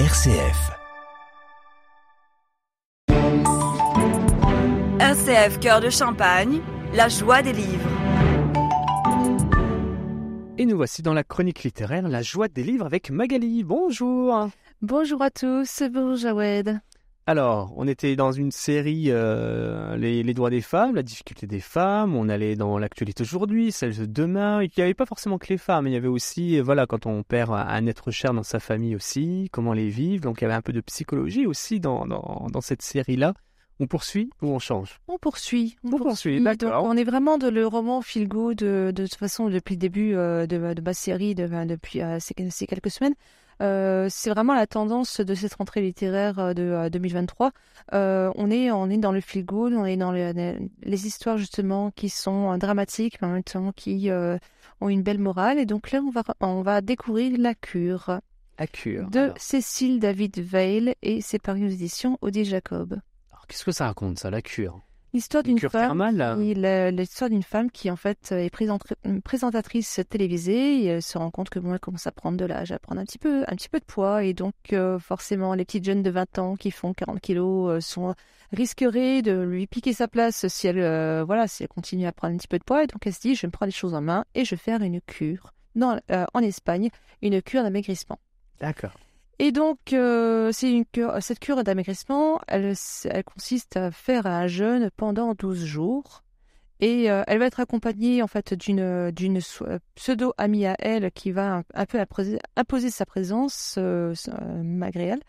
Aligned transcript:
RCF. 0.00 0.72
RCF 4.98 5.60
Cœur 5.60 5.80
de 5.80 5.88
Champagne, 5.88 6.60
la 6.94 7.08
joie 7.08 7.42
des 7.42 7.52
livres. 7.52 7.88
Et 10.58 10.66
nous 10.66 10.76
voici 10.76 11.02
dans 11.02 11.14
la 11.14 11.22
chronique 11.22 11.62
littéraire 11.62 12.08
La 12.08 12.22
joie 12.22 12.48
des 12.48 12.64
livres 12.64 12.86
avec 12.86 13.10
Magali. 13.10 13.62
Bonjour. 13.62 14.48
Bonjour 14.82 15.22
à 15.22 15.30
tous, 15.30 15.84
bonjour 15.92 16.16
Jawed. 16.16 16.80
Alors, 17.26 17.72
on 17.76 17.88
était 17.88 18.16
dans 18.16 18.32
une 18.32 18.50
série 18.50 19.06
euh, 19.08 19.96
les, 19.96 20.22
les 20.22 20.34
droits 20.34 20.50
des 20.50 20.60
femmes, 20.60 20.94
la 20.94 21.02
difficulté 21.02 21.46
des 21.46 21.60
femmes. 21.60 22.14
On 22.14 22.28
allait 22.28 22.54
dans 22.54 22.78
l'actualité 22.78 23.22
aujourd'hui, 23.22 23.72
celle 23.72 23.96
de 23.96 24.04
demain. 24.04 24.62
Il 24.62 24.70
n'y 24.76 24.82
avait 24.82 24.92
pas 24.92 25.06
forcément 25.06 25.38
que 25.38 25.46
les 25.48 25.56
femmes, 25.56 25.86
il 25.86 25.94
y 25.94 25.96
avait 25.96 26.06
aussi, 26.06 26.58
euh, 26.58 26.62
voilà, 26.62 26.86
quand 26.86 27.06
on 27.06 27.22
perd 27.22 27.50
un 27.50 27.86
être 27.86 28.10
cher 28.10 28.34
dans 28.34 28.42
sa 28.42 28.60
famille 28.60 28.94
aussi, 28.94 29.48
comment 29.52 29.72
les 29.72 29.88
vivre. 29.88 30.22
Donc, 30.22 30.42
il 30.42 30.44
y 30.44 30.46
avait 30.46 30.54
un 30.54 30.60
peu 30.60 30.74
de 30.74 30.82
psychologie 30.82 31.46
aussi 31.46 31.80
dans, 31.80 32.06
dans, 32.06 32.46
dans 32.52 32.60
cette 32.60 32.82
série-là. 32.82 33.32
On 33.80 33.86
poursuit 33.86 34.28
ou 34.42 34.48
on 34.48 34.58
change? 34.58 35.00
On 35.08 35.16
poursuit. 35.16 35.76
On 35.82 35.96
poursuit, 35.96 36.42
d'accord. 36.42 36.84
On 36.84 36.94
est 36.94 37.04
vraiment 37.04 37.38
dans 37.38 37.52
le 37.52 37.66
roman 37.66 38.02
feel 38.02 38.28
good 38.28 38.58
de, 38.58 38.92
de 38.94 39.02
toute 39.06 39.18
façon 39.18 39.48
depuis 39.48 39.76
le 39.76 39.80
début 39.80 40.14
euh, 40.14 40.46
de, 40.46 40.74
de 40.74 40.80
ma 40.82 40.92
série, 40.92 41.34
de, 41.34 41.46
depuis 41.64 42.02
euh, 42.02 42.18
ces, 42.20 42.34
ces 42.50 42.66
quelques 42.66 42.90
semaines. 42.90 43.14
Euh, 43.62 44.08
c'est 44.10 44.30
vraiment 44.30 44.54
la 44.54 44.66
tendance 44.66 45.20
de 45.20 45.34
cette 45.34 45.54
rentrée 45.54 45.80
littéraire 45.80 46.38
euh, 46.38 46.54
de 46.54 46.62
euh, 46.62 46.90
2023. 46.90 47.52
Euh, 47.92 48.30
on 48.34 48.50
est 48.50 48.70
on 48.70 48.90
est 48.90 48.98
dans 48.98 49.12
le 49.12 49.20
feel 49.20 49.44
good, 49.44 49.72
on 49.74 49.84
est 49.84 49.96
dans 49.96 50.12
les, 50.12 50.56
les 50.82 51.06
histoires 51.06 51.38
justement 51.38 51.90
qui 51.90 52.08
sont 52.08 52.56
dramatiques, 52.58 53.20
mais 53.22 53.28
en 53.28 53.32
même 53.32 53.44
temps 53.44 53.72
qui 53.72 54.10
euh, 54.10 54.38
ont 54.80 54.88
une 54.88 55.02
belle 55.02 55.18
morale. 55.18 55.58
Et 55.58 55.66
donc 55.66 55.90
là, 55.92 56.00
on 56.00 56.10
va 56.10 56.22
on 56.40 56.62
va 56.62 56.80
découvrir 56.80 57.38
La 57.38 57.54
Cure 57.54 58.20
À 58.58 58.66
cure. 58.66 59.08
de 59.10 59.18
Alors, 59.18 59.34
Cécile 59.38 60.00
David 60.00 60.38
Veil 60.38 60.94
et 61.02 61.20
c'est 61.20 61.40
paru 61.40 61.66
aux 61.66 61.70
éditions 61.70 62.18
Odile 62.22 62.44
Jacob. 62.46 62.98
alors, 63.30 63.46
qu'est-ce 63.46 63.64
que 63.64 63.72
ça 63.72 63.86
raconte, 63.86 64.18
ça, 64.18 64.30
la 64.30 64.42
cure? 64.42 64.80
L'histoire 65.14 65.44
Une 65.46 65.54
d'une 65.54 65.70
femme. 65.70 66.02
l'histoire 66.90 67.30
d'une 67.30 67.42
femme 67.44 67.70
qui 67.70 67.88
en 67.88 67.94
fait 67.94 68.32
est 68.32 68.50
présente- 68.50 68.82
présentatrice 69.22 70.00
télévisée 70.10 70.80
et 70.80 70.86
elle 70.86 71.02
se 71.02 71.16
rend 71.16 71.30
compte 71.30 71.50
que 71.50 71.60
bon, 71.60 71.72
elle 71.72 71.78
commence 71.78 72.08
à 72.08 72.12
prendre 72.12 72.36
de 72.36 72.44
l'âge, 72.44 72.72
à 72.72 72.80
prendre 72.80 73.00
un 73.00 73.04
petit 73.04 73.18
peu, 73.18 73.44
un 73.46 73.54
petit 73.54 73.68
peu 73.68 73.78
de 73.78 73.84
poids 73.84 74.24
et 74.24 74.34
donc 74.34 74.54
euh, 74.72 74.98
forcément 74.98 75.54
les 75.54 75.64
petites 75.64 75.84
jeunes 75.84 76.02
de 76.02 76.10
20 76.10 76.38
ans 76.40 76.56
qui 76.56 76.72
font 76.72 76.92
40 76.92 77.20
kilos 77.20 77.70
euh, 77.70 77.80
sont 77.80 78.14
risqueraient 78.52 79.22
de 79.22 79.40
lui 79.40 79.68
piquer 79.68 79.92
sa 79.92 80.08
place 80.08 80.48
si 80.48 80.66
elle 80.66 80.80
euh, 80.80 81.22
voilà 81.24 81.46
si 81.46 81.62
elle 81.62 81.68
continue 81.68 82.06
à 82.06 82.12
prendre 82.12 82.34
un 82.34 82.36
petit 82.36 82.48
peu 82.48 82.58
de 82.58 82.64
poids 82.64 82.82
et 82.82 82.88
donc 82.88 83.06
elle 83.06 83.14
se 83.14 83.20
dit 83.20 83.36
je 83.36 83.42
vais 83.42 83.48
me 83.48 83.52
prendre 83.52 83.68
les 83.68 83.72
choses 83.72 83.94
en 83.94 84.00
main 84.00 84.24
et 84.34 84.44
je 84.44 84.50
vais 84.50 84.60
faire 84.60 84.82
une 84.82 85.00
cure 85.00 85.52
dans, 85.76 85.98
euh, 86.10 86.26
en 86.34 86.40
Espagne 86.40 86.90
une 87.22 87.40
cure 87.40 87.62
d'amaigrissement. 87.62 88.18
D'accord. 88.60 88.94
Et 89.38 89.50
donc, 89.52 89.92
euh, 89.92 90.52
cette 90.52 91.40
cure 91.40 91.64
d'amaigrissement, 91.64 92.40
elle, 92.46 92.74
consiste 93.24 93.76
à 93.76 93.90
faire 93.90 94.26
un 94.26 94.46
jeûne 94.46 94.90
pendant 94.96 95.34
12 95.34 95.64
jours. 95.64 96.22
Et 96.80 97.10
euh, 97.10 97.22
elle 97.28 97.38
va 97.38 97.46
être 97.46 97.60
accompagnée 97.60 98.20
en 98.22 98.26
fait 98.26 98.52
d'une 98.52 99.10
d'une 99.12 99.40
so- 99.40 99.64
pseudo 99.94 100.34
amie 100.38 100.66
à 100.66 100.74
elle 100.80 101.10
qui 101.12 101.30
va 101.30 101.62
un, 101.72 101.86
peu 101.86 101.98
imposer, 102.00 102.90
sa 102.90 103.06
présence 103.06 103.76
euh, 103.78 104.12
euh, 104.28 104.62
malgré 104.64 105.04
elle 105.04 105.20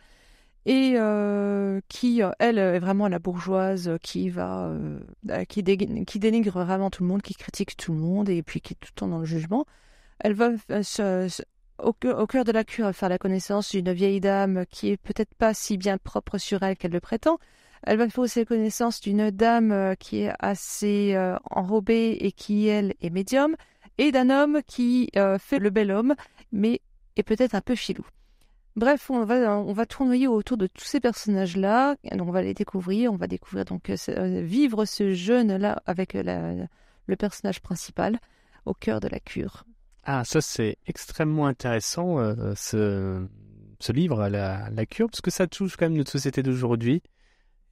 et 0.65 0.95
qui 1.89 2.21
elle 2.39 2.57
est 2.57 2.79
vraiment 2.79 3.07
la 3.07 3.19
bourgeoise 3.19 3.97
qui 4.01 4.29
va 4.29 4.73
qui, 5.47 5.61
dé- 5.61 6.03
qui 6.05 6.17
dénigre 6.19 6.63
vraiment 6.63 6.89
tout 6.89 7.03
le 7.03 7.09
monde, 7.09 7.21
qui 7.21 7.35
critique 7.35 7.77
tout 7.77 7.93
le 7.93 7.99
monde 7.99 8.27
et 8.29 8.41
puis 8.41 8.59
qui 8.61 8.73
est 8.73 8.77
tout 8.77 8.89
le 8.91 8.99
temps 8.99 9.07
dans 9.07 9.19
le 9.19 9.25
jugement. 9.25 9.65
Elle 10.19 10.33
va 10.33 10.49
se- 10.81 11.43
au, 11.79 11.93
cœur- 11.93 12.45
de 12.45 12.51
la 12.51 12.63
cure 12.63 12.93
faire 12.93 13.09
la 13.09 13.17
connaissance 13.17 13.71
d'une 13.71 13.91
vieille 13.91 14.21
dame 14.21 14.65
qui 14.69 14.89
est 14.89 14.97
peut-être 14.97 15.33
pas 15.35 15.53
si 15.53 15.77
bien 15.77 15.97
propre 15.97 16.37
sur 16.37 16.63
elle 16.63 16.77
qu'elle 16.77 16.91
le 16.91 16.99
prétend. 16.99 17.39
Elle 17.83 17.97
va 17.97 18.09
faire 18.09 18.23
aussi 18.23 18.39
la 18.39 18.45
connaissance 18.45 18.99
d'une 18.99 19.29
dame 19.29 19.71
euh, 19.71 19.95
qui 19.95 20.21
est 20.21 20.33
assez 20.39 21.13
euh, 21.13 21.37
enrobée 21.51 22.17
et 22.19 22.31
qui, 22.31 22.67
elle, 22.67 22.95
est 23.01 23.11
médium, 23.11 23.55
et 23.97 24.11
d'un 24.11 24.29
homme 24.29 24.61
qui 24.65 25.09
euh, 25.15 25.37
fait 25.37 25.59
le 25.59 25.69
bel 25.69 25.91
homme, 25.91 26.15
mais 26.51 26.81
est 27.15 27.23
peut-être 27.23 27.53
un 27.53 27.61
peu 27.61 27.75
filou. 27.75 28.05
Bref, 28.75 29.09
on 29.09 29.23
va, 29.23 29.85
tournoyer 29.85 30.27
autour 30.27 30.57
de 30.57 30.67
tous 30.67 30.83
ces 30.83 30.99
personnages-là, 30.99 31.95
on 32.11 32.31
va 32.31 32.41
les 32.41 32.53
découvrir, 32.53 33.13
on 33.13 33.15
va 33.15 33.27
découvrir 33.27 33.63
donc 33.63 33.89
vivre 33.89 34.83
ce 34.83 35.13
jeûne-là 35.13 35.81
avec 35.85 36.13
le 36.13 37.15
personnage 37.15 37.61
principal 37.61 38.19
au 38.65 38.73
cœur 38.73 38.99
de 38.99 39.07
la 39.07 39.21
cure. 39.21 39.63
Ah, 40.05 40.23
ça 40.23 40.39
c'est 40.41 40.77
extrêmement 40.85 41.47
intéressant, 41.47 42.19
euh, 42.19 42.53
ce, 42.55 43.27
ce 43.79 43.91
livre, 43.91 44.29
la, 44.29 44.69
la 44.69 44.85
cure, 44.85 45.07
parce 45.09 45.21
que 45.21 45.31
ça 45.31 45.47
touche 45.47 45.75
quand 45.77 45.85
même 45.85 45.97
notre 45.97 46.11
société 46.11 46.43
d'aujourd'hui. 46.43 47.01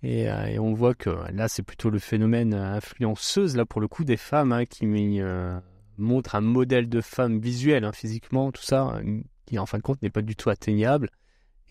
Et, 0.04 0.30
euh, 0.30 0.46
et 0.48 0.60
on 0.60 0.74
voit 0.74 0.96
que 0.96 1.10
là, 1.32 1.48
c'est 1.48 1.64
plutôt 1.64 1.90
le 1.90 2.00
phénomène 2.00 2.54
euh, 2.54 2.76
influenceuse, 2.76 3.56
là, 3.56 3.66
pour 3.66 3.80
le 3.80 3.88
coup, 3.88 4.04
des 4.04 4.18
femmes 4.18 4.52
hein, 4.52 4.66
qui 4.66 4.86
euh, 5.22 5.60
montrent 5.98 6.36
un 6.36 6.42
modèle 6.42 6.90
de 6.90 7.00
femme 7.02 7.40
visuelle, 7.40 7.86
hein, 7.86 7.94
physiquement, 7.94 8.52
tout 8.52 8.62
ça, 8.64 9.00
qui 9.46 9.58
en 9.58 9.66
fin 9.66 9.78
de 9.78 9.84
compte 9.84 10.02
n'est 10.02 10.10
pas 10.10 10.22
du 10.22 10.36
tout 10.36 10.50
atteignable 10.50 11.10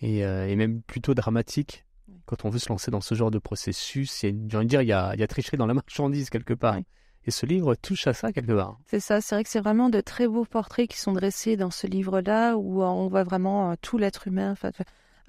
et, 0.01 0.21
et 0.21 0.57
même 0.57 0.83
plutôt 0.83 1.15
dramatique. 1.15 1.85
Quand 2.27 2.45
on 2.45 2.51
veut 2.51 2.59
se 2.59 2.69
lancer 2.69 2.91
dans 2.91 3.01
ce 3.01 3.15
genre 3.15 3.31
de 3.31 3.39
processus, 3.39 4.21
j'ai 4.23 4.31
envie 4.31 4.67
de 4.67 4.71
dire, 4.71 4.83
il 4.83 4.89
y 4.89 4.93
a, 4.93 5.13
il 5.15 5.21
y 5.21 5.23
a 5.23 5.27
tricherie 5.27 5.57
dans 5.57 5.67
la 5.67 5.75
marchandise 5.75 6.31
quelque 6.31 6.55
part. 6.55 6.77
Oui. 6.77 6.85
Et 7.27 7.31
ce 7.31 7.47
livre 7.47 7.75
touche 7.77 8.07
à 8.09 8.15
ça 8.15 8.33
quelque 8.33 8.53
part. 8.53 8.79
C'est 8.87 8.99
ça, 9.01 9.21
c'est 9.21 9.35
vrai 9.37 9.45
que 9.45 9.51
c'est 9.51 9.61
vraiment 9.61 9.89
de 9.91 10.01
très 10.01 10.27
beaux 10.27 10.45
portraits 10.45 10.89
qui 10.91 10.99
sont 10.99 11.13
dressés 11.13 11.57
dans 11.57 11.71
ce 11.71 11.87
livre-là 11.87 12.57
où 12.57 12.83
euh, 12.83 12.87
on 12.87 13.07
voit 13.09 13.23
vraiment 13.25 13.71
euh, 13.71 13.75
tout 13.81 13.97
l'être 13.97 14.27
humain, 14.27 14.51
enfin, 14.53 14.71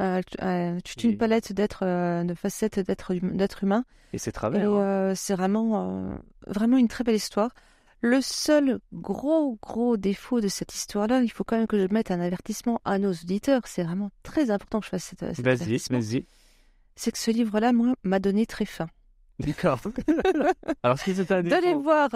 euh, 0.01 0.21
euh, 0.41 0.79
toute 0.83 1.03
une 1.03 1.17
palette 1.17 1.53
d'êtres, 1.53 1.83
euh, 1.85 2.23
de 2.23 2.33
facettes 2.33 2.79
hum- 3.09 3.37
d'être 3.37 3.63
humain. 3.63 3.85
Et 4.11 4.17
c'est 4.17 4.31
travers. 4.31 4.67
hein. 4.71 5.13
c'est 5.15 5.35
vraiment, 5.35 6.17
vraiment 6.47 6.77
une 6.77 6.87
très 6.87 7.03
belle 7.03 7.15
histoire. 7.15 7.51
Le 8.01 8.19
seul 8.21 8.79
gros, 8.91 9.57
gros 9.61 9.95
défaut 9.95 10.41
de 10.41 10.47
cette 10.49 10.73
histoire-là, 10.75 11.21
il 11.21 11.29
faut 11.31 11.43
quand 11.45 11.57
même 11.57 11.67
que 11.67 11.79
je 11.79 11.87
mette 11.93 12.11
un 12.11 12.19
avertissement 12.19 12.81
à 12.85 12.99
nos 12.99 13.11
auditeurs. 13.11 13.61
C'est 13.65 13.83
vraiment 13.83 14.11
très 14.23 14.51
important 14.51 14.79
que 14.81 14.85
je 14.85 14.89
fasse 14.89 15.03
cette, 15.05 15.35
cet 15.35 15.45
Vas-y, 15.45 15.53
avertissement. 15.63 15.99
vas-y. 15.99 16.25
C'est 16.95 17.11
que 17.11 17.17
ce 17.17 17.31
livre-là, 17.31 17.71
moi, 17.71 17.93
m'a 18.03 18.19
donné 18.19 18.45
très 18.45 18.65
faim. 18.65 18.87
D'accord. 19.39 19.79
Alors, 20.83 20.99
si 20.99 21.15
c'est 21.15 21.31
un 21.31 21.43
D'aller 21.43 21.73
voir 21.73 22.09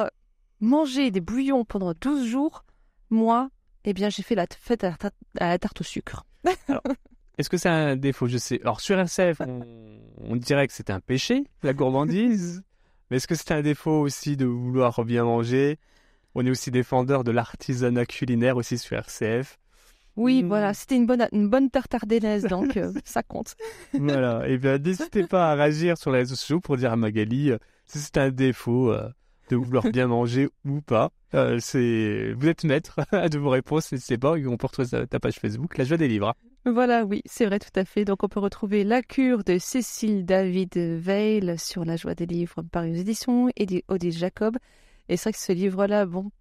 manger 0.59 1.11
des 1.11 1.21
bouillons 1.21 1.65
pendant 1.65 1.93
12 1.99 2.27
jours, 2.27 2.63
moi, 3.09 3.49
eh 3.85 3.93
bien, 3.93 4.09
j'ai 4.09 4.23
fait 4.23 4.35
la 4.35 4.45
fête 4.59 4.83
à 4.83 4.89
la, 4.91 4.97
tarte, 4.97 5.15
à 5.39 5.49
la 5.49 5.59
tarte 5.59 5.81
au 5.81 5.83
sucre. 5.83 6.25
est-ce 7.37 7.49
que 7.49 7.57
c'est 7.57 7.69
un 7.69 7.95
défaut? 7.95 8.27
Je 8.27 8.37
sais. 8.37 8.59
Alors, 8.61 8.81
sur 8.81 8.97
RCF, 8.99 9.41
on, 9.41 9.61
on 10.19 10.35
dirait 10.35 10.67
que 10.67 10.73
c'est 10.73 10.89
un 10.89 10.99
péché, 10.99 11.45
la 11.63 11.73
gourmandise. 11.73 12.63
Mais 13.09 13.17
est-ce 13.17 13.27
que 13.27 13.35
c'est 13.35 13.51
un 13.51 13.61
défaut 13.61 14.01
aussi 14.01 14.35
de 14.37 14.45
vouloir 14.45 15.03
bien 15.05 15.23
manger? 15.23 15.79
On 16.35 16.45
est 16.45 16.49
aussi 16.49 16.71
défendeur 16.71 17.23
de 17.23 17.31
l'artisanat 17.31 18.05
culinaire 18.05 18.57
aussi 18.57 18.77
sur 18.77 18.97
RCF. 18.97 19.57
Oui, 20.17 20.43
Mm. 20.43 20.47
voilà, 20.47 20.73
c'était 20.73 20.95
une 20.97 21.05
bonne, 21.05 21.27
une 21.31 21.47
bonne 21.49 21.69
tarte 21.69 21.93
ardennaise, 21.93 22.43
donc 22.43 22.75
euh, 22.75 22.91
ça 23.05 23.23
compte. 23.23 23.55
voilà. 23.93 24.47
Et 24.47 24.57
bien, 24.57 24.77
n'hésitez 24.79 25.25
pas 25.27 25.51
à 25.51 25.55
réagir 25.55 25.97
sur 25.97 26.11
les 26.11 26.19
réseaux 26.19 26.35
sociaux 26.35 26.59
pour 26.59 26.75
dire 26.77 26.91
à 26.91 26.95
Magali 26.97 27.51
euh, 27.51 27.57
si 27.85 27.99
c'est 27.99 28.17
un 28.17 28.29
défaut 28.31 28.91
euh, 28.91 29.07
de 29.49 29.55
vouloir 29.55 29.83
bien 29.91 30.07
manger 30.17 30.49
ou 30.65 30.81
pas. 30.81 31.11
C'est, 31.59 32.33
vous 32.33 32.47
êtes 32.47 32.63
maître 32.63 32.99
de 33.11 33.37
vos 33.37 33.49
réponses. 33.49 33.91
N'hésitez 33.91 34.17
pas. 34.17 34.33
On 34.33 34.57
peut 34.57 34.67
retrouver 34.67 35.07
ta- 35.07 35.19
page 35.19 35.35
Facebook, 35.39 35.77
La 35.77 35.83
Joie 35.83 35.97
des 35.97 36.07
Livres. 36.07 36.33
Voilà, 36.65 37.05
oui, 37.05 37.21
c'est 37.25 37.45
vrai, 37.45 37.59
tout 37.59 37.77
à 37.79 37.85
fait. 37.85 38.03
Donc, 38.05 38.23
on 38.23 38.27
peut 38.27 38.39
retrouver 38.39 38.83
La 38.83 39.01
cure 39.01 39.43
de 39.43 39.57
Cécile 39.57 40.25
David 40.25 40.75
Veil 40.77 41.53
sur 41.57 41.85
La 41.85 41.95
joie 41.95 42.15
des 42.15 42.25
livres 42.25 42.61
par 42.71 42.83
une 42.83 42.95
édition 42.95 43.49
et 43.55 43.83
Odile 43.87 44.11
Jacob. 44.17 44.57
Et 45.09 45.15
c'est 45.15 45.29
vrai 45.29 45.33
que 45.33 45.39
ce 45.39 45.51
livre-là, 45.53 46.05
bon, 46.05 46.31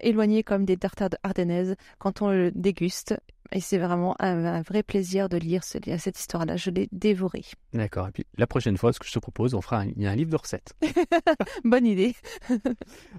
éloigné 0.00 0.42
comme 0.42 0.64
des 0.64 0.76
tartades 0.76 1.16
ardennaises 1.22 1.76
quand 1.98 2.22
on 2.22 2.30
le 2.30 2.50
déguste. 2.52 3.14
Et 3.52 3.60
c'est 3.60 3.78
vraiment 3.78 4.16
un, 4.18 4.44
un 4.44 4.62
vrai 4.62 4.82
plaisir 4.82 5.28
de 5.28 5.36
lire 5.36 5.62
ce- 5.62 5.78
cette 5.98 6.18
histoire-là. 6.18 6.56
Je 6.56 6.70
l'ai 6.70 6.88
dévoré. 6.90 7.42
D'accord. 7.72 8.08
Et 8.08 8.10
puis 8.10 8.26
la 8.36 8.48
prochaine 8.48 8.76
fois, 8.76 8.92
ce 8.92 8.98
que 8.98 9.06
je 9.06 9.12
te 9.12 9.20
propose, 9.20 9.54
on 9.54 9.60
fera 9.60 9.82
un 9.82 10.16
livre 10.16 10.30
de 10.30 10.36
recettes. 10.36 10.74
Bonne 11.64 11.86
idée. 11.86 12.16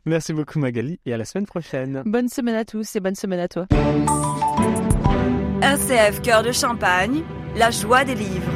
Merci 0.05 0.33
beaucoup 0.33 0.59
Magali 0.59 0.99
et 1.05 1.13
à 1.13 1.17
la 1.17 1.23
semaine 1.23 1.45
prochaine. 1.45 2.03
Bonne 2.05 2.27
semaine 2.27 2.55
à 2.55 2.65
tous 2.65 2.93
et 2.97 2.99
bonne 2.99 3.15
semaine 3.15 3.39
à 3.39 3.47
toi. 3.47 3.67
RCF 5.61 6.21
Cœur 6.21 6.43
de 6.43 6.51
Champagne, 6.51 7.23
la 7.55 7.71
joie 7.71 8.03
des 8.03 8.15
livres. 8.15 8.51